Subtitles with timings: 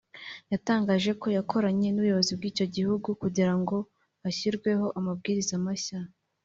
[0.51, 3.77] yatangaje ko yakoranye n’ubuyobozi bw’icyo gihugu kugira ngo
[4.23, 5.99] hashyirweho amabwiriza mashya